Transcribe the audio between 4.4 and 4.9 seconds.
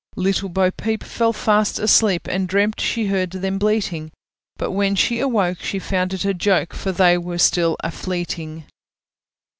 But